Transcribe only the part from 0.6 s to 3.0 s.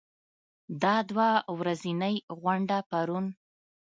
دا دوه ورځنۍ غونډه